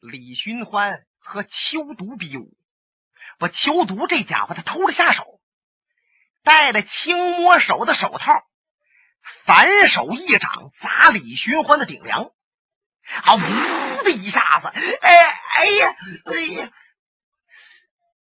[0.00, 2.56] 李寻欢和秋毒比武，
[3.38, 5.40] 我，秋毒这家伙他偷了下手，
[6.42, 8.44] 戴了轻摸手的手套，
[9.44, 12.30] 反手一掌砸李寻欢的顶梁，
[13.24, 16.70] 啊，呜的一下子，哎哎呀，哎呀，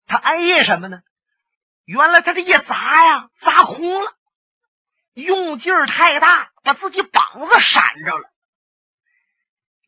[0.07, 1.03] 他哎呀什么呢？
[1.85, 4.17] 原来他这一砸呀，砸空了，
[5.15, 8.32] 用劲儿太大，把自己膀子闪着了。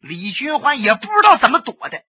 [0.06, 2.02] 李寻欢也不知道怎么躲的，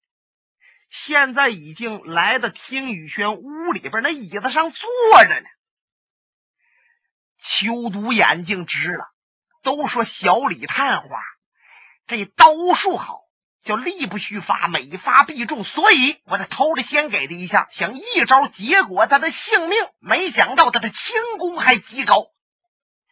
[0.90, 5.48] 现在已经来到听雨轩屋里边那椅子上坐着呢。
[7.42, 9.06] 秋毒眼睛直了，
[9.64, 11.22] 都说小李探花
[12.06, 13.22] 这刀术好，
[13.64, 22.28] 叫力不虚发，每发必中，所以我这偷着先给他一下，想一招结果他的性命，没想到他的轻功还极高。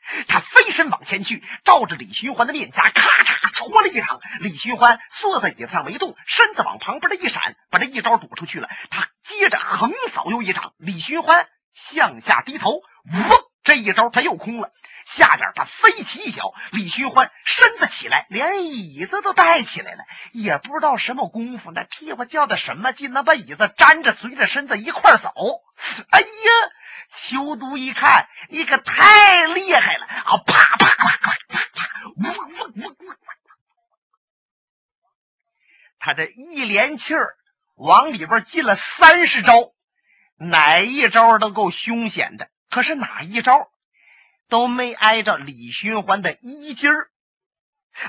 [0.27, 4.19] 他飞身往前去，照着李寻欢的面颊，咔嚓戳了一掌。
[4.41, 8.69] 李寻欢坐在椅子上没动，身子往旁边的一闪，把这一招躲出去了。
[8.89, 11.47] 他接着横扫又一掌，李寻欢
[11.91, 13.29] 向下低头，嗡，
[13.63, 14.71] 这一招他又空了。
[15.17, 20.03] 下边他飞起一脚，李寻欢身子起来，连椅子都带起来了。
[20.31, 25.29] 也不知道什么功夫，那屁股叫的什么劲，能把椅子粘着，随着身子一块走。
[26.09, 26.27] 哎呀！
[27.29, 30.37] 秋都一看，你可太厉害了啊！
[30.37, 33.17] 啪啪啪啪啪啪，嗡嗡嗡嗡！
[35.99, 37.35] 他这一连气儿
[37.75, 39.73] 往里边进了三十招，
[40.37, 42.49] 哪一招都够凶险的。
[42.69, 43.71] 可是哪一招
[44.49, 47.09] 都没挨着李寻欢的衣襟儿，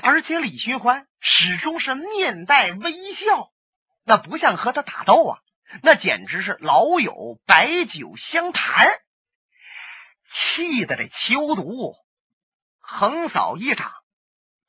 [0.01, 3.51] 而且李寻欢始终是面带微笑，
[4.03, 5.39] 那不像和他打斗啊。
[5.81, 8.87] 那简直是老友白酒相谈，
[10.33, 11.95] 气得这秋毒
[12.79, 13.91] 横扫一掌，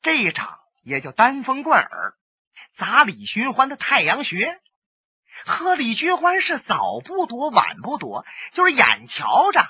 [0.01, 2.13] 这一掌也叫单风贯耳，
[2.77, 4.59] 砸李寻欢的太阳穴。
[5.45, 9.65] 和李寻欢是早不躲晚不躲，就是眼瞧着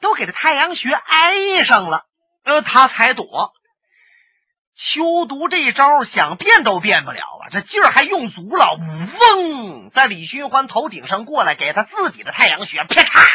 [0.00, 2.06] 都给这太阳穴挨上了，
[2.44, 3.52] 呃，他才躲。
[4.78, 7.50] 秋毒这招想变都变不了啊！
[7.50, 13.26] 这劲儿还用足了，嗡，在李寻欢头顶上过来，给他自己的太阳穴啪嚓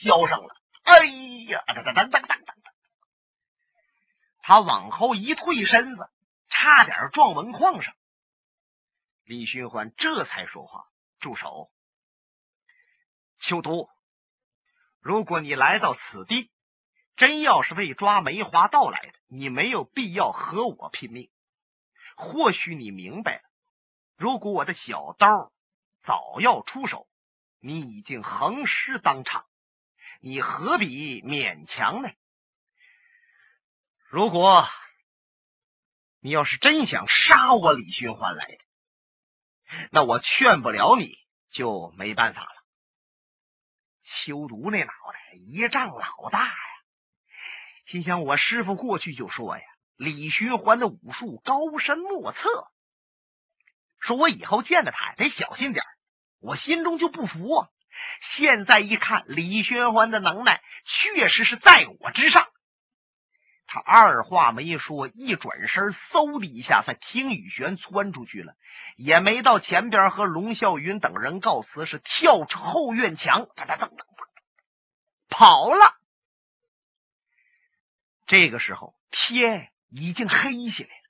[0.00, 0.56] 削上了。
[0.84, 2.54] 哎呀，噔噔噔噔噔噔！
[4.40, 6.08] 他往后一退身子，
[6.48, 7.92] 差点撞门框上。
[9.24, 10.86] 李寻欢这才说话
[11.20, 11.70] ：“住手！
[13.40, 13.90] 秋毒，
[15.00, 16.50] 如果你来到此地。”
[17.16, 21.30] 真要是为抓梅花盗来的，你没有必要和我拼命。
[22.14, 23.42] 或许你明白了，
[24.16, 25.52] 如果我的小刀
[26.04, 27.08] 早要出手，
[27.60, 29.46] 你已经横尸当场，
[30.20, 32.10] 你何必勉强呢？
[34.08, 34.68] 如果
[36.20, 38.58] 你要是真想杀我李寻欢来的，
[39.90, 41.18] 那我劝不了你，
[41.50, 42.50] 就没办法了。
[44.04, 46.54] 秋毒那脑袋一丈老大呀！
[47.86, 49.62] 心想：我师傅过去就说呀，
[49.96, 52.40] 李寻欢的武术高深莫测，
[54.00, 55.84] 说我以后见着他得小心点
[56.40, 57.68] 我心中就不服啊！
[58.20, 62.46] 现在一看，李寻欢的能耐确实是在我之上。
[63.68, 68.54] 他二话没说，一转身，嗖的一下，在听雨轩窜出去了，
[68.96, 74.04] 也没到前边和龙啸云等人告辞，是跳出后院墙，哒哒噔噔
[75.28, 75.94] 跑了。
[78.26, 81.02] 这个时候天已经黑下来了。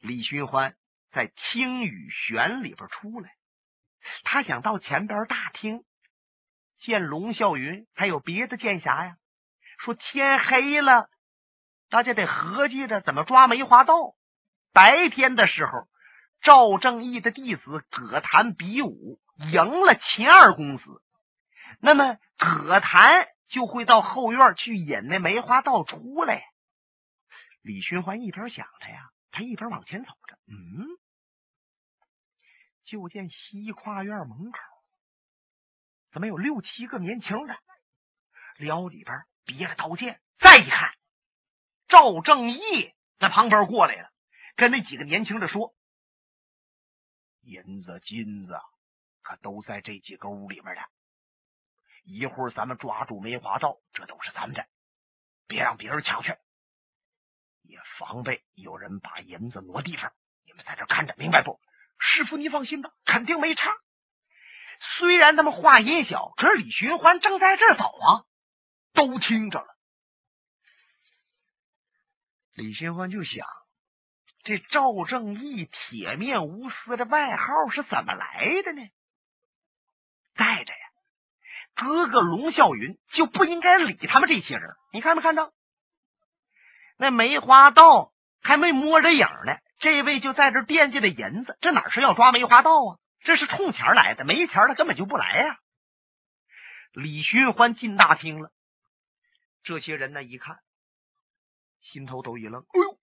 [0.00, 0.76] 李寻欢
[1.10, 3.30] 在听雨轩里边出来，
[4.24, 5.84] 他想到前边大厅
[6.78, 9.16] 见龙啸云，还有别的剑侠呀。
[9.78, 11.10] 说天黑了，
[11.90, 13.94] 大家得合计着怎么抓梅花盗。
[14.72, 15.88] 白天的时候，
[16.40, 19.20] 赵正义的弟子葛谭比武
[19.52, 20.84] 赢了秦二公子，
[21.80, 23.28] 那么葛谭。
[23.48, 26.44] 就会到后院去引那梅花道出来。
[27.62, 30.38] 李寻欢一边想着呀，他一边往前走着。
[30.46, 30.86] 嗯，
[32.84, 34.58] 就见西跨院门口
[36.10, 37.56] 怎么有六七个年轻人，
[38.56, 40.20] 撩里边别个刀剑。
[40.38, 40.94] 再一看，
[41.88, 44.10] 赵正义在旁边过来了，
[44.56, 45.74] 跟那几个年轻的说
[47.42, 48.58] ：“银子、金子
[49.22, 50.80] 可都在这几个屋里面呢。”
[52.10, 54.66] 一会儿咱们抓住梅花道，这都是咱们的，
[55.46, 56.34] 别让别人抢去，
[57.60, 60.10] 也防备有人把银子挪地方。
[60.46, 61.60] 你们在这看着，明白不？
[61.98, 63.70] 师傅，你放心吧，肯定没差。
[64.80, 68.24] 虽然他们话音小，可是李寻欢正在这走啊，
[68.94, 69.76] 都听着了。
[72.54, 73.46] 李寻欢就想，
[74.44, 78.88] 这赵正义铁面无私的外号是怎么来的呢？
[80.34, 80.87] 带着呀，
[81.78, 84.74] 哥哥龙啸云就不应该理他们这些人。
[84.92, 85.52] 你看没看着？
[86.96, 91.56] 那梅花道还没摸着影呢，这位就在这惦记着银子。
[91.60, 92.98] 这哪是要抓梅花道啊？
[93.20, 95.58] 这是冲钱来的，没钱他根本就不来呀。
[96.92, 98.50] 李寻欢进大厅了，
[99.62, 100.58] 这些人呢一看，
[101.80, 102.62] 心头都一愣。
[102.62, 102.98] 哎呦，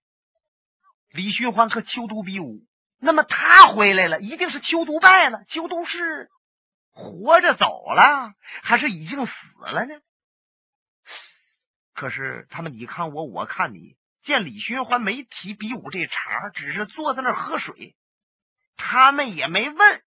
[1.12, 2.66] 李寻欢和秋都比武，
[3.00, 5.45] 那么他回来了，一定是秋都败了。
[5.48, 6.30] 秋都是
[6.95, 8.33] 活着走了，
[8.63, 9.94] 还是已经死了呢？
[11.94, 17.95] 可是他们你看我，我看你，见李寻欢没提比武这茬，只是坐在那儿喝水，
[18.77, 20.01] 他们也没问。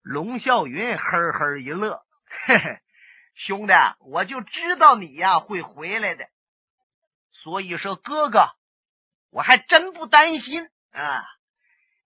[0.00, 2.02] 龙啸云呵呵一乐，
[2.46, 2.80] 嘿嘿，
[3.34, 6.28] 兄弟，我就知道你呀会回来的，
[7.32, 8.48] 所以说哥哥，
[9.30, 11.24] 我还真不担心啊。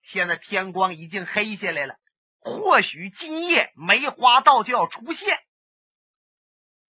[0.02, 1.94] 现在天光已经黑下来了，
[2.40, 5.38] 或许今夜梅花道就要出现。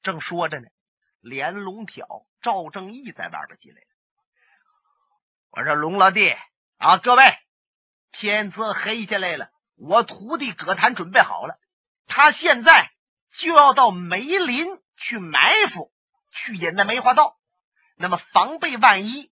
[0.02, 0.68] 正说着呢，
[1.20, 2.08] 连龙挑
[2.42, 3.88] 赵正义在外边进来了。
[5.52, 6.34] 我说龙老弟
[6.78, 7.38] 啊，各位，
[8.12, 9.50] 天色黑下来了。
[9.76, 11.60] 我徒弟葛谭准备好了，
[12.08, 12.90] 他现在
[13.38, 15.92] 就要到梅林去埋伏，
[16.32, 17.38] 去引那梅花道。
[17.96, 19.32] 那么防备万一，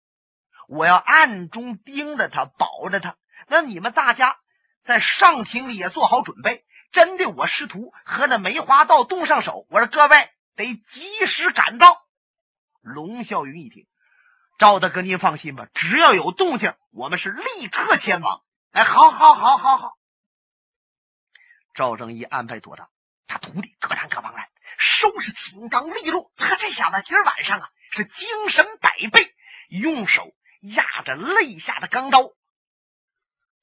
[0.68, 3.16] 我要暗中盯着他，保着他。
[3.46, 4.38] 那你们大家
[4.88, 12.00] 在上庭里也做好准备，真的我师徒和那梅花道动上手，我说各位得及时赶到。
[12.80, 13.86] 龙啸云一听，
[14.58, 18.40] 赵大哥您放心吧，只要有动静，我们是立刻前往。
[18.72, 19.92] 哎，好，好，好，好，好。
[21.74, 22.88] 赵正义安排妥当，
[23.26, 24.48] 他徒弟各谈各帮来，
[24.78, 26.32] 收拾挺刚利落。
[26.38, 29.34] 他这小子今儿晚上啊是精神百倍，
[29.68, 30.32] 用手
[30.62, 32.30] 压着肋下的钢刀。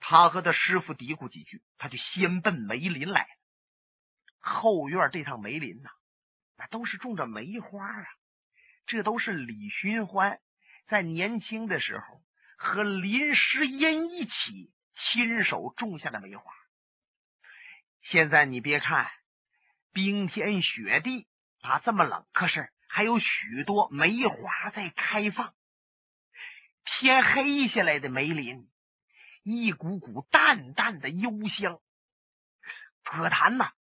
[0.08, 3.28] 他和他师傅嘀咕几句，他就先奔梅林来了。
[4.38, 5.90] 后院这趟梅林呐，
[6.58, 8.06] 那都是种着梅花啊。
[8.86, 10.40] 这都是李寻欢
[10.86, 12.22] 在年轻的时候
[12.56, 16.54] 和林诗音一起亲手种下的梅花。
[18.04, 19.10] 现在你别看
[19.92, 21.28] 冰天雪地
[21.62, 25.56] 啊，这么冷，可是还有许多梅花在开放。
[26.84, 28.70] 天黑下来的梅林，
[29.46, 31.80] 一股股淡淡的幽香。
[33.04, 33.74] 葛谭呐，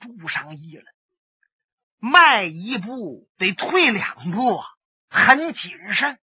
[0.00, 0.90] 住上意了，
[1.98, 4.66] 迈一步得退两步啊，
[5.10, 6.18] 很谨慎。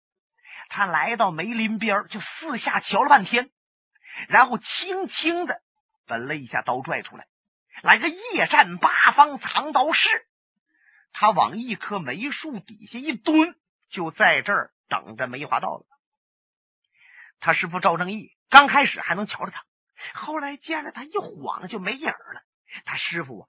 [0.70, 3.50] 他来到梅林边，就四下瞧了半天，
[4.28, 5.60] 然后轻轻的。
[6.06, 7.26] 把肋下刀拽出来，
[7.82, 10.08] 来个夜战八方藏刀式。
[11.12, 13.54] 他往一棵梅树底下一蹲，
[13.90, 15.84] 就在这儿等着梅花道了。
[17.40, 19.64] 他师傅赵正义刚开始还能瞧着他，
[20.14, 22.42] 后来见了他一晃就没影了。
[22.84, 23.48] 他师傅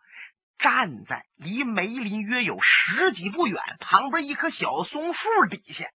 [0.58, 5.86] 站在离梅林约有十几步远，旁边一棵小松树底下，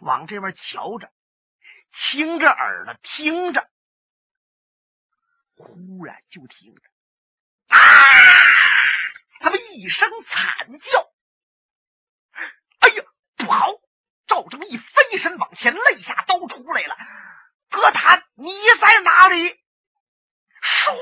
[0.00, 1.10] 往这边瞧着，
[1.92, 3.68] 倾着耳朵听着。
[5.54, 6.82] 忽然就听着
[7.68, 7.78] 啊！
[9.40, 11.12] 他们一声惨叫。
[12.80, 13.04] 哎呀，
[13.36, 13.66] 不好！
[14.26, 16.96] 赵正义飞身往前，肋下刀出来了。
[17.72, 19.48] 哥谭，你在哪里？
[20.62, 20.94] 唰，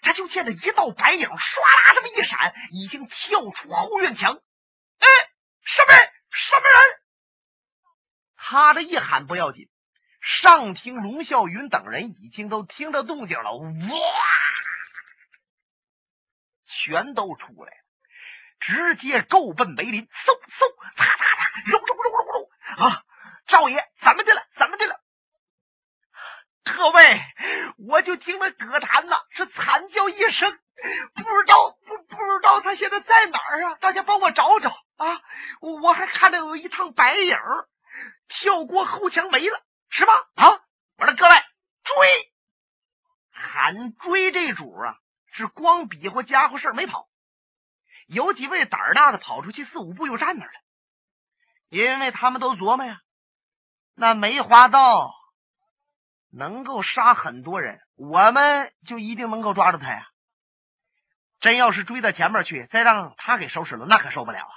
[0.00, 4.34] 他就见着一道白影，唰啦这么一闪，已经跳出后院墙。
[4.34, 5.06] 哎，
[5.62, 6.10] 什么人？
[6.30, 6.98] 什么人？
[8.36, 9.68] 他这一喊不要紧。
[10.40, 13.66] 上厅，龙啸云等人已经都听着动静了，哇，
[16.66, 17.78] 全都出来了，
[18.60, 22.50] 直接够奔梅林，嗖嗖，擦擦擦，揉揉揉揉揉
[22.84, 23.02] 啊！
[23.46, 24.46] 赵爷，怎么的了？
[24.56, 25.01] 怎么的了？
[26.64, 27.20] 各位，
[27.88, 30.50] 我就听那葛谭呐，是惨叫一声，
[31.14, 33.74] 不知道不不知道他现在在哪儿啊？
[33.80, 35.20] 大家帮我找找啊！
[35.60, 37.36] 我我还看到有一趟白影
[38.28, 39.62] 跳过后墙没了。
[39.94, 40.12] 是吧？
[40.36, 40.48] 啊！
[40.96, 41.34] 我说各位
[41.84, 42.32] 追，
[43.30, 44.96] 喊追这主啊，
[45.34, 47.10] 是光比划家伙事没跑。
[48.06, 50.60] 有几位胆儿大的跑出去四五步又站那儿了，
[51.68, 53.02] 因为他们都琢磨呀，
[53.94, 55.12] 那梅花道
[56.32, 60.08] 能够杀很多人，我们就一定能够抓住他呀。
[61.40, 64.54] 真要是追到前面去，再让他给收拾了，那可受不了啊。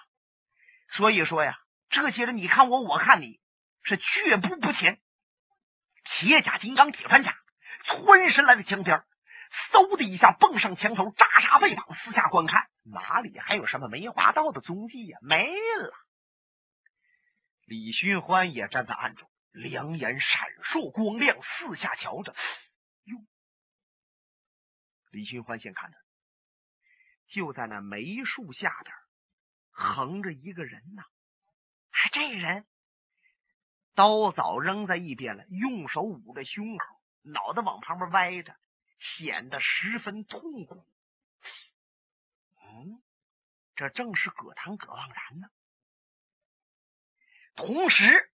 [0.90, 1.58] 所以说呀，
[1.90, 3.42] 这些人你看我，我看你，
[3.84, 5.00] 是却步不前。
[6.04, 7.36] 铁甲金刚铁穿甲，
[7.84, 9.04] 窜身来到墙边，
[9.72, 15.18] 嗖的一下蹦上墙头，扎扎背膀，四下观看，哪里还有什么梅花道的踪迹呀？
[15.22, 15.92] 没了。
[17.66, 22.36] 李寻欢也站在暗中，两眼闪烁光亮，四下瞧着。
[23.06, 23.18] 哟，
[25.12, 25.98] 李寻欢先看到，
[27.28, 28.96] 就在那梅树下边
[29.72, 31.04] 横着一个人呢。
[31.92, 32.66] 哎，这人
[33.94, 38.56] 刀早扔在一边了，用手捂着胸口，脑袋往旁边歪着，
[39.00, 40.86] 显得十分痛苦。
[42.62, 43.02] 嗯，
[43.76, 45.48] 这正是葛谭葛望然呢。
[47.56, 48.30] 同时，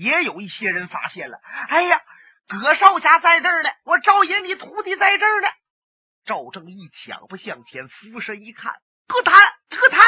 [0.00, 1.38] 也有一些人发现了。
[1.68, 2.00] 哎呀，
[2.48, 3.68] 葛少侠在这儿呢！
[3.84, 5.48] 我赵爷，你徒弟在这儿呢！
[6.24, 9.34] 赵正义抢步向前，俯身一看，葛谭，
[9.68, 10.00] 葛谭！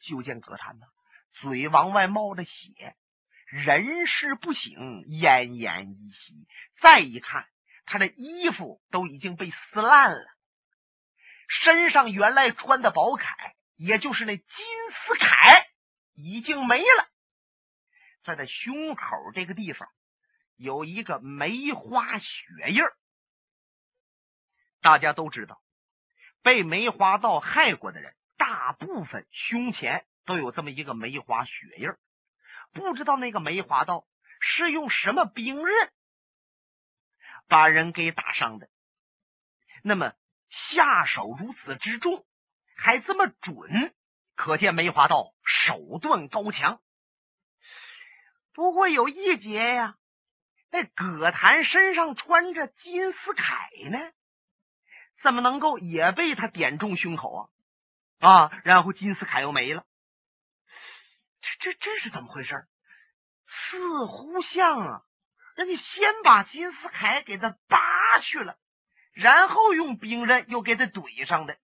[0.00, 0.86] 就见葛谭呢，
[1.34, 2.96] 嘴往外冒着血，
[3.46, 4.72] 人事不省，
[5.04, 6.48] 奄奄一息。
[6.80, 7.46] 再一看，
[7.86, 10.26] 他的衣服都已经被撕烂了，
[11.62, 13.26] 身上原来穿的宝铠，
[13.76, 14.46] 也就是那金
[15.06, 15.64] 丝铠。
[16.16, 17.08] 已经没了，
[18.24, 19.88] 在他胸口这个地方
[20.56, 22.26] 有一个梅花血
[22.70, 22.82] 印
[24.80, 25.60] 大家都知道，
[26.42, 31.90] 被梅花道害过的人，大部分胸前都有这么一个梅花血印
[32.72, 34.06] 不知道那个梅花道
[34.40, 35.92] 是用什么兵刃
[37.46, 38.68] 把人给打伤的，
[39.82, 40.14] 那么
[40.50, 42.26] 下手如此之重，
[42.76, 43.94] 还这么准。
[44.34, 46.82] 可见梅花道手段高强，
[48.54, 49.96] 不过有一节呀，
[50.70, 53.98] 那葛谭身上穿着金丝铠呢，
[55.22, 57.50] 怎么能够也被他点中胸口
[58.20, 58.30] 啊？
[58.30, 59.84] 啊，然后金丝铠又没了，
[61.40, 62.64] 这这这是怎么回事？
[63.46, 65.02] 似乎像啊，
[65.56, 68.56] 人家先把金丝铠给他拔去了，
[69.12, 71.58] 然后用兵刃又给他怼上的，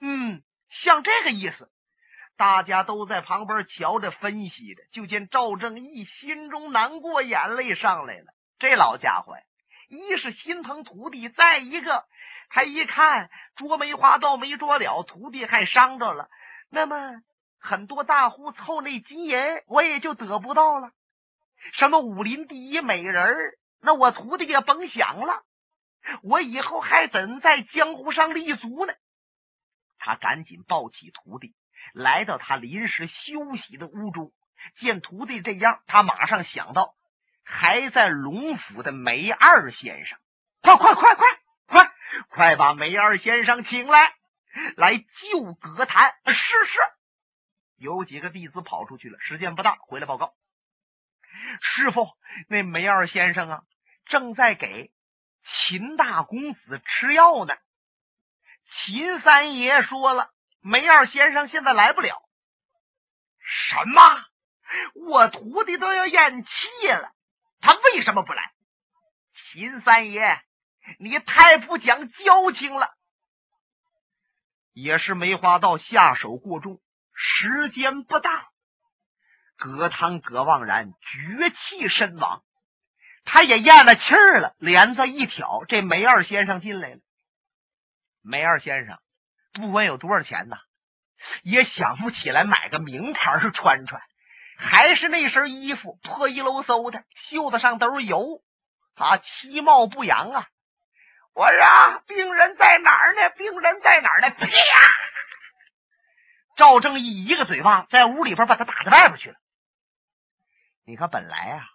[0.00, 1.70] 嗯，像这个意思。
[2.36, 8.26] 大家都在旁边瞧着分析着，就见赵正义心中难过，眼泪上来了。
[8.58, 9.42] 这老家伙呀，
[9.88, 12.04] 一是心疼徒弟，再一个
[12.48, 16.28] 他一看捉梅花倒没捉了，徒弟还伤着了，
[16.70, 17.22] 那么
[17.60, 20.90] 很多大户凑那金银，我也就得不到了。
[21.74, 25.42] 什么武林第一美人那我徒弟也甭想了。
[26.22, 28.92] 我以后还怎在江湖上立足呢？
[29.98, 31.54] 他赶紧抱起徒弟。
[31.92, 34.32] 来到他临时休息的屋中，
[34.76, 36.94] 见徒弟这样，他马上想到
[37.44, 40.18] 还在龙府的梅二先生，
[40.62, 41.92] 快快快快快
[42.28, 44.14] 快把梅二先生请来，
[44.76, 46.14] 来救葛谭。
[46.26, 46.78] 是是，
[47.76, 50.34] 有几个弟子跑出去了，时间不大，回来报告
[51.60, 52.08] 师傅，
[52.48, 53.62] 那梅二先生啊，
[54.06, 54.92] 正在给
[55.42, 57.54] 秦大公子吃药呢。
[58.66, 60.33] 秦三爷说了。
[60.64, 62.22] 梅二先生现在来不了。
[63.38, 64.00] 什么？
[64.94, 67.12] 我徒弟都要咽气了，
[67.60, 68.50] 他为什么不来？
[69.52, 70.40] 秦三爷，
[70.98, 72.94] 你太不讲交情了。
[74.72, 76.80] 也是梅花道下手过重，
[77.12, 78.48] 时间不大，
[79.56, 82.42] 葛汤葛望然绝气身亡，
[83.24, 87.00] 他也咽了气儿了，帘子一挑，这梅二先生进来了。
[88.22, 88.98] 梅二先生。
[89.54, 90.58] 不管有多少钱呐，
[91.42, 94.02] 也想不起来买个名牌是穿穿，
[94.58, 98.42] 还是那身衣服破衣漏嗖的，袖子上都是油，
[98.96, 100.48] 啊，其貌不扬啊！
[101.34, 103.30] 我说病人在哪儿呢？
[103.30, 104.30] 病人在哪儿呢？
[104.30, 104.46] 啪！
[106.56, 109.36] 赵正义一个嘴巴在屋里边把他打到外边去了。
[110.84, 111.66] 你看，本来啊，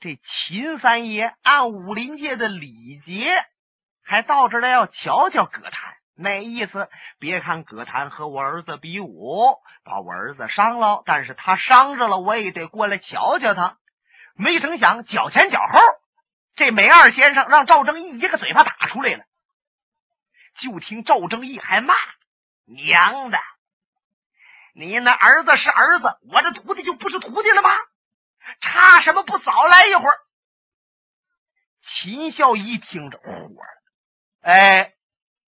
[0.00, 3.30] 这秦三爷按武林界的礼节，
[4.02, 5.96] 还到这儿来要瞧瞧葛谭。
[6.18, 13.76] 那意思，别看葛谭和我儿子比武，把我儿子伤了，但是他伤着了，我也得过来瞧瞧他。
[14.34, 15.78] 没成想，脚前脚后，
[16.54, 19.24] 这梅二先生让赵正义一个嘴巴打出来了。
[20.54, 21.94] 就听赵正义还骂
[22.64, 23.38] ：“娘的，
[24.74, 27.70] 你那儿子是儿子，我这徒弟就不是徒弟了吗？
[28.60, 30.18] 差什么不早来一会儿？”
[31.84, 33.82] 秦孝一听着火了，
[34.40, 34.95] 哎。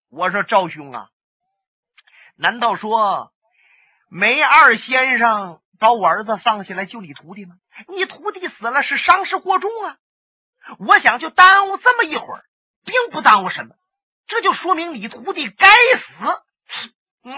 [0.10, 1.10] 我说赵兄啊，
[2.36, 3.34] 难道说
[4.10, 7.56] 梅二先生把我儿子放下来救你徒弟吗？
[7.90, 9.98] 你徒弟死了是伤势过重啊！
[10.80, 12.46] 我想就耽误这么一会儿，
[12.86, 13.76] 并不耽误什么，
[14.28, 16.44] 这就说明你徒弟该死。
[17.24, 17.36] 嗯，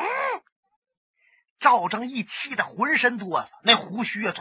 [1.59, 4.35] 赵正义气得浑身哆嗦，那胡须啊，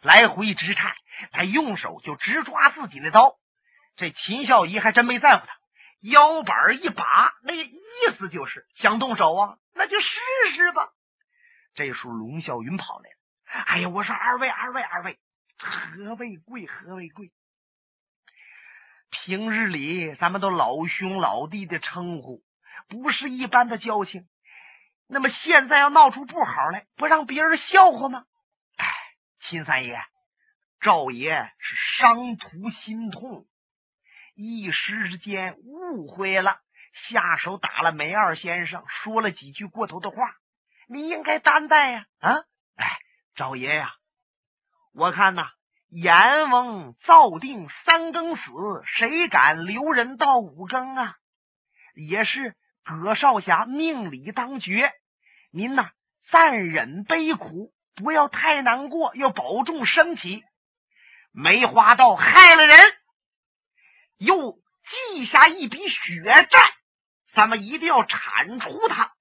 [0.00, 0.94] 来回直颤，
[1.32, 3.36] 他用手就直抓自己的刀。
[3.96, 5.57] 这秦孝仪还真没在乎他。
[6.00, 7.80] 腰板一把，那意
[8.16, 10.08] 思就是想动手啊，那就试
[10.54, 10.90] 试吧。
[11.74, 15.18] 这时候龙啸云跑来了，哎呀，我说二位，二位，二位，
[15.58, 16.66] 何为贵？
[16.66, 17.32] 何为贵？
[19.10, 22.44] 平日里咱们都老兄老弟的称呼，
[22.88, 24.28] 不是一般的交情。
[25.06, 28.24] 那么现在要闹出不好来，不让别人笑话吗？
[28.76, 28.86] 哎，
[29.40, 29.98] 秦三爷，
[30.80, 33.46] 赵爷是伤图心痛，
[34.40, 36.58] 一时之间误会了，
[36.92, 40.32] 下手打了梅二先生，说了几句过头的话，
[40.88, 42.06] 你应该担待呀！
[42.20, 42.34] 啊，
[42.76, 42.98] 哎，
[43.34, 43.94] 赵爷呀，
[44.94, 45.50] 我看呐。
[45.90, 48.52] 阎王造定三更死，
[48.84, 51.16] 谁敢留人到五更啊？
[51.96, 52.54] 也是
[52.84, 54.92] 葛少侠命里当绝，
[55.50, 55.90] 您呐
[56.30, 60.44] 暂忍悲苦，不要太难过，要保重身体。
[61.32, 62.76] 梅花道害了人，
[64.18, 66.74] 又记下一笔血债，
[67.34, 69.12] 咱们一定要铲除他，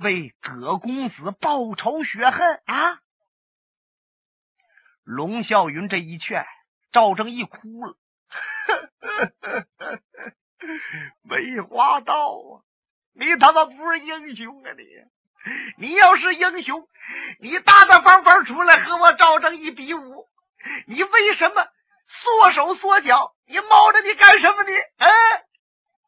[0.00, 3.00] 为葛公子报仇雪恨啊！
[5.04, 6.46] 龙啸云这一劝，
[6.90, 7.96] 赵正义哭了。
[11.22, 12.64] 梅花道啊，
[13.12, 14.70] 你他妈不是英雄啊！
[14.76, 16.88] 你，你要是英雄，
[17.40, 20.28] 你大大方方出来和我赵正义比武，
[20.86, 21.66] 你为什么
[22.06, 23.34] 缩手缩脚？
[23.48, 24.70] 你猫着你干什么呢？
[24.98, 25.08] 嗯，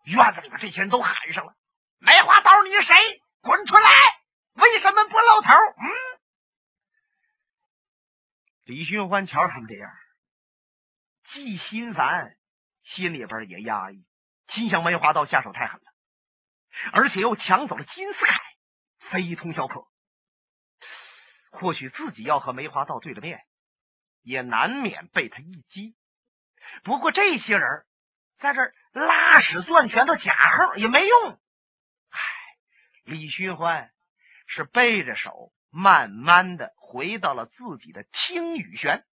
[0.04, 1.54] 院子里边这些人都喊上了
[1.98, 2.94] ：“梅花刀，你谁？
[3.40, 3.90] 滚出来！
[4.54, 5.48] 为什么不露头？”
[5.80, 5.88] 嗯。
[8.64, 9.90] 李寻欢瞧他们这样，
[11.24, 12.36] 既心烦，
[12.84, 14.04] 心里边也压抑，
[14.46, 15.86] 心想梅花道下手太狠了，
[16.92, 18.38] 而且又抢走了金丝铠，
[18.98, 19.86] 非同小可。
[21.50, 23.44] 或许自己要和梅花道对着面，
[24.20, 25.96] 也难免被他一击。
[26.84, 27.84] 不过这些人
[28.38, 28.60] 在这
[28.92, 31.32] 拉屎攥拳头假号也没用。
[31.32, 32.18] 唉，
[33.04, 33.90] 李寻欢
[34.46, 35.52] 是背着手。
[35.72, 39.04] 慢慢的回到了自己的听雨轩。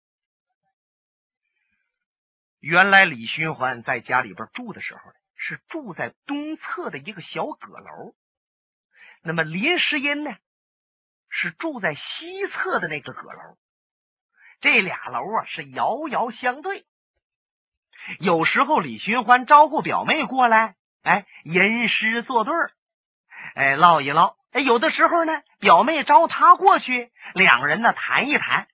[2.58, 5.02] 原来李寻欢在家里边住的时候
[5.36, 8.16] 是住在东侧的一个小阁楼，
[9.22, 10.36] 那么林诗音呢，
[11.30, 13.60] 是住在西侧的那个阁楼。
[14.60, 16.88] 这俩楼啊是遥遥相对。
[18.20, 22.54] 有时候李寻欢招呼表妹过来，哎，吟诗作对
[23.56, 24.36] 哎，唠一唠。
[24.52, 28.68] 哎，有的时候呢，表妹招他过去，两人呢谈一谈。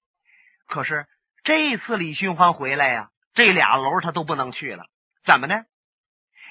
[0.68, 1.08] 可是
[1.44, 4.86] 这次李寻欢回来呀，这俩楼他都不能去了。
[5.26, 5.66] 怎么呢？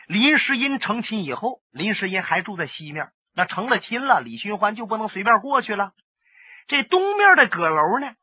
[0.07, 5.93] 林诗音成亲以后，林诗音还住在西面，那成了亲了，李寻欢就不能随便过去了。
[6.67, 8.15] 这东面的阁楼呢，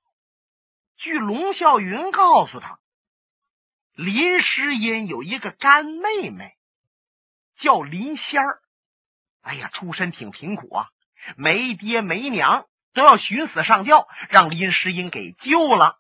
[0.98, 2.80] 据龙啸云告诉他，
[4.00, 6.54] 林诗音有一个干妹妹，
[7.58, 8.62] 叫林仙儿。
[9.42, 10.88] 哎呀，出身挺贫苦啊，
[11.36, 16.00] 没爹没娘，都要寻死上吊，让林诗音给救了。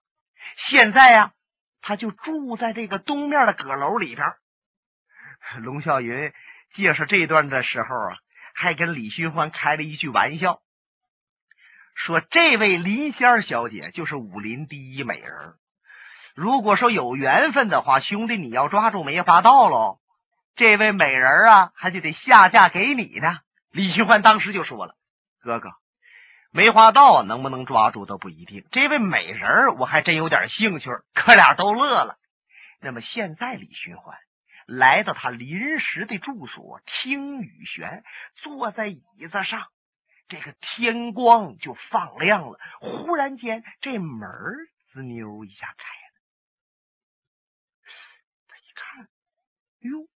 [0.55, 1.33] 现在呀，
[1.81, 4.25] 他就住在这个东面的阁楼里边。
[5.57, 6.31] 龙啸云
[6.71, 8.17] 介绍这段的时候啊，
[8.53, 10.61] 还跟李寻欢开了一句玩笑，
[11.95, 15.55] 说：“这位林仙儿小姐就是武林第一美人。
[16.39, 19.99] 如果说有缘分的话，兄弟你要抓住梅花道喽。”
[20.55, 23.39] 这位美人啊，还就得下嫁给你呢。
[23.71, 24.95] 李寻欢当时就说了
[25.43, 25.71] ：“哥哥，
[26.49, 28.65] 梅花道能不能抓住都不一定。
[28.71, 32.15] 这位美人我还真有点兴趣。”哥俩都乐了。
[32.79, 34.17] 那么现在，李寻欢
[34.65, 38.05] 来到他临时的住所听雨轩，
[38.37, 39.65] 坐在椅子上，
[40.29, 42.57] 这个天光就放亮了。
[42.79, 44.29] 忽然间，这门
[44.93, 46.08] 滋溜一下开了。
[48.79, 49.07] 看，
[49.79, 50.07] 哟。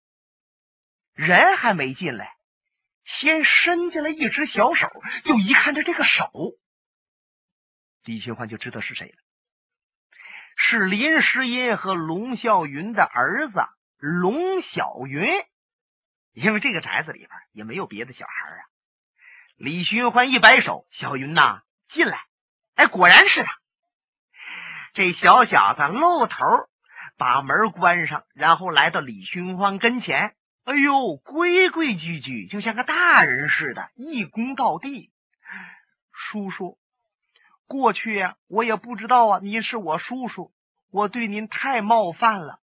[1.14, 2.36] 人还没进来，
[3.06, 4.90] 先伸进来一只小手，
[5.24, 6.32] 就一看他这个手，
[8.04, 9.18] 李寻欢就知道是谁了，
[10.56, 13.62] 是林诗音和龙啸云的儿子
[13.98, 15.28] 龙小云。
[16.32, 18.66] 因为这个宅子里边也没有别的小孩啊。
[19.56, 22.26] 李寻欢一摆手：“小云呐，进来！”
[22.74, 23.60] 哎，果然是他。
[24.94, 26.38] 这小小子露头
[27.18, 30.36] 把门关上，然后来到李寻欢跟前。
[30.66, 35.12] 哎呦，规规矩矩，就像个大人似的，一躬到地。
[36.12, 36.78] 叔叔，
[37.68, 40.52] 过去呀，我也不知道啊，您是我叔叔，
[40.90, 42.60] 我对您太冒犯了。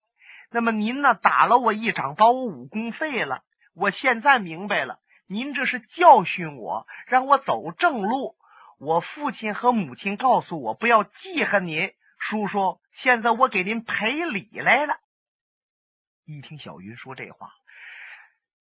[0.52, 3.42] 那么您呢，打了我一掌，把我武功废了。
[3.74, 8.36] 我现在明白了，您这是教训我，让我走正路。
[8.80, 11.92] 我父亲和母亲告诉我，不要记恨您。
[12.20, 14.98] 叔叔，现在我给您赔礼来了。
[16.26, 17.52] 一听小云说这话。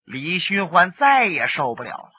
[0.04, 2.12] 李寻欢再也受不了了，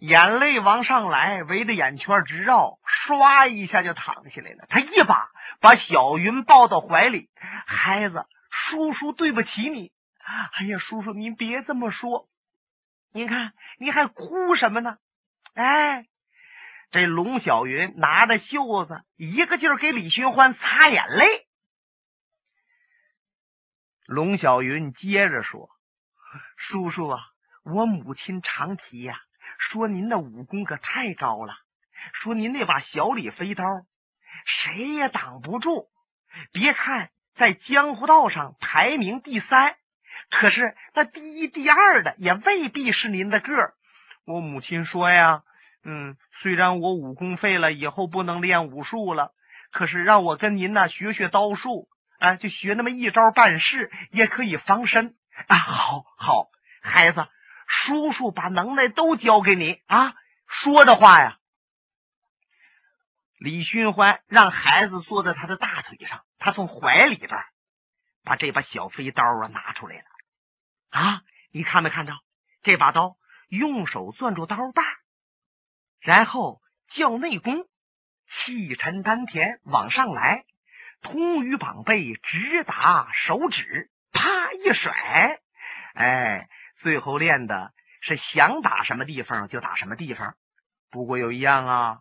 [0.00, 4.66] 眼泪往上来，围着眼圈直绕，唰一下就淌下来了。
[4.68, 7.30] 他一把把小云抱到怀里，
[7.66, 9.92] 孩子，叔叔对不起你。
[10.18, 12.28] 哎呀，叔叔您别这么说，
[13.12, 14.98] 您看您还哭什么呢？
[15.54, 16.04] 哎，
[16.90, 21.46] 这龙小云拿着袖子，一个劲儿给李寻欢擦眼泪。
[24.06, 25.68] 龙小云接着说
[26.56, 27.20] ：“叔叔啊，
[27.62, 29.20] 我母亲常提呀。”
[29.58, 31.54] 说您的武功可太高了，
[32.12, 33.64] 说您那把小李飞刀，
[34.46, 35.88] 谁也挡不住。
[36.52, 39.76] 别看在江湖道上排名第三，
[40.30, 43.74] 可是那第一、第二的也未必是您的个儿。
[44.24, 45.42] 我母亲说呀，
[45.84, 49.32] 嗯，虽然我武功废了，以后不能练武术了，
[49.70, 51.88] 可是让我跟您呐学学刀术，
[52.18, 55.56] 啊，就学那么一招半式，也可以防身啊。
[55.56, 56.48] 好好，
[56.82, 57.26] 孩子。
[57.70, 60.14] 叔叔把能耐都交给你啊！
[60.46, 61.36] 说着话呀，
[63.38, 67.30] 李寻欢让孩子坐在他的大腿上，他从怀里边
[68.24, 70.04] 把这把小飞刀啊拿出来了。
[70.88, 72.14] 啊，你看没看到
[72.62, 73.18] 这把刀？
[73.50, 74.82] 用手攥住刀把，
[76.00, 77.66] 然后叫内功，
[78.28, 80.44] 气沉丹田往上来，
[81.02, 85.40] 通于膀背，直达手指，啪一甩，
[85.94, 86.48] 哎。
[86.80, 90.36] 最后练的是想打什么地方就打什么地方，
[90.92, 91.98] 不过有一样啊，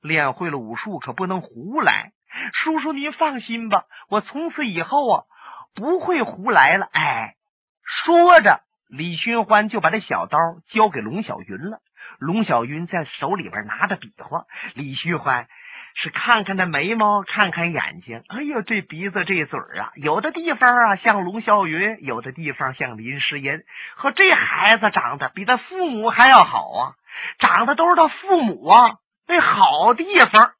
[0.00, 2.10] 练会了武术可不能胡来。
[2.52, 5.24] 叔叔您放心吧，我从此以后啊
[5.72, 6.88] 不会胡来了。
[6.90, 7.36] 哎，
[7.84, 11.80] 说着，李寻欢就把这小刀交给龙小云了。
[12.18, 15.46] 龙小云在手里边拿着比划，李寻欢。
[15.94, 23.64] 是看看那眉毛，看看眼睛，哎呦，这鼻子这嘴啊，有的地方啊像龙啸云，有的地方像林诗音。
[23.96, 26.94] 和这孩子长得比他父母还要好啊，
[27.38, 30.52] 长得都是他父母啊那好地方。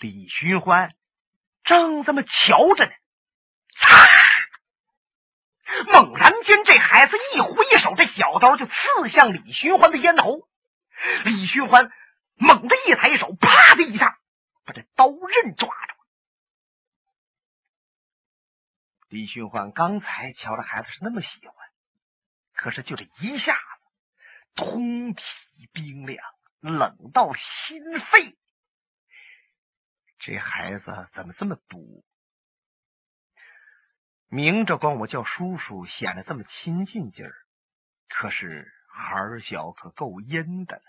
[0.00, 0.92] 李寻欢
[1.64, 2.92] 正这么瞧着呢，
[3.78, 3.88] 擦！
[5.92, 10.48] 猛然间，这孩子一挥手，这小刀就刺向李寻欢的咽喉。
[11.24, 11.90] 李寻欢
[12.34, 14.18] 猛地一抬手，啪的一下。
[14.64, 15.94] 把这刀刃抓住。
[19.08, 21.54] 李寻欢刚才瞧着孩子是那么喜欢，
[22.52, 23.60] 可是就这一下子，
[24.54, 25.24] 通体
[25.72, 26.22] 冰凉，
[26.60, 28.36] 冷到心肺。
[30.18, 32.04] 这孩子怎么这么毒？
[34.28, 37.34] 明着管我叫叔叔，显得这么亲近劲儿，
[38.08, 40.82] 可是孩小可够阴的了。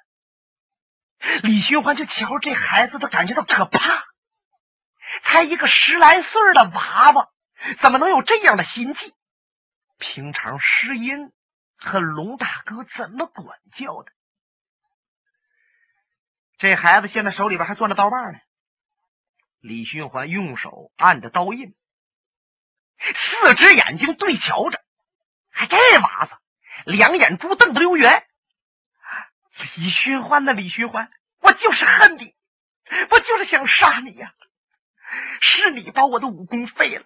[1.43, 4.05] 李寻欢就瞧这孩子，都感觉到可怕。
[5.23, 7.29] 才一个十来岁的娃娃，
[7.81, 9.13] 怎么能有这样的心计？
[9.97, 11.31] 平常诗音
[11.77, 14.11] 和龙大哥怎么管教的？
[16.57, 18.39] 这孩子现在手里边还攥着刀把呢。
[19.59, 21.75] 李寻欢用手按着刀印，
[23.13, 24.81] 四只眼睛对瞧着，
[25.51, 26.33] 还这娃子
[26.85, 28.25] 两眼珠瞪得溜圆。
[29.75, 31.09] 李寻欢呐，李寻欢，
[31.41, 32.33] 我就是恨你，
[33.09, 34.31] 我就是想杀你呀！
[35.41, 37.05] 是你把我的武功废了，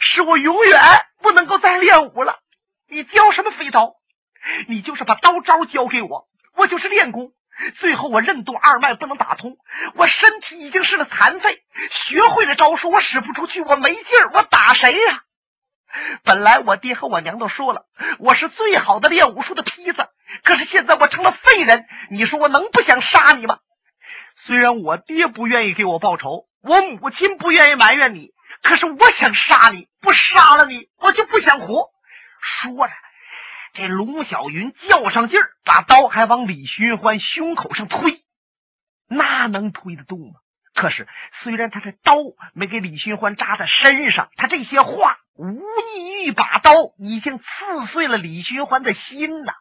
[0.00, 0.80] 使我永远
[1.18, 2.40] 不能够再练武了。
[2.88, 3.96] 你教什么飞刀？
[4.66, 7.32] 你就是把刀招教给我，我就是练功。
[7.78, 9.56] 最后我任督二脉不能打通，
[9.94, 11.62] 我身体已经是个残废。
[11.90, 15.22] 学会了招数，我使不出去，我没劲儿，我打谁呀？
[16.22, 17.86] 本来我爹和我娘都说了，
[18.18, 20.08] 我是最好的练武术的坯子。
[20.44, 23.58] 可是现在我成了废人，你说我能不想杀你吗？
[24.46, 28.30] 虽然我爹不愿意给我报仇，我母亲不愿意埋怨你，
[28.62, 31.88] 可是我想杀你，不杀了你，我就不想活。
[32.40, 32.92] 说着，
[33.78, 38.24] 这龙小云较上劲儿，把刀还往李寻欢胸口上推，
[39.06, 40.40] 那能推得动吗？
[40.74, 42.16] 可是虽然他的刀
[42.54, 45.62] 没给李寻欢扎在身上，他这些话无
[45.94, 49.52] 异于把刀已经刺碎了李寻欢的心呐。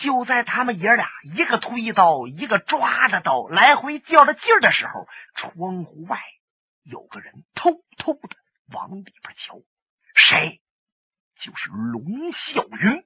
[0.00, 5.06] 就在他们爷俩一个推刀，一个抓着刀，来回较着劲儿的时候，
[5.36, 6.18] 窗户外
[6.82, 8.36] 有个人偷偷的
[8.74, 9.60] 往里边瞧。
[10.16, 10.60] 谁？
[11.36, 13.04] 就是龙啸云。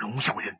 [0.00, 0.52] 龙啸云，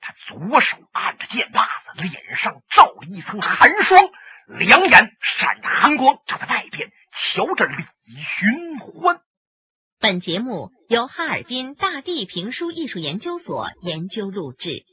[0.00, 4.10] 他左手按着剑把子，脸上罩了一层寒霜，
[4.46, 7.84] 两眼闪着寒光，站在外边瞧着李
[8.20, 9.20] 寻欢。
[10.00, 14.84] 本节目由哈尔滨大地评书艺术研究所研究录制。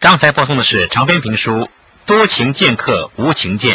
[0.00, 1.50] 刚才播送的是长篇评书
[2.06, 3.74] 《多情剑客无情剑》。